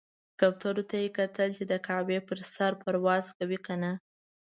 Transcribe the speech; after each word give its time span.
کوترو 0.39 0.83
ته 0.89 0.95
یې 1.03 1.09
کتل 1.17 1.49
چې 1.57 1.63
د 1.71 1.73
کعبې 1.85 2.19
پر 2.27 2.37
سر 2.55 2.71
پرواز 2.81 3.25
کوي 3.39 3.59
کنه. 3.65 3.91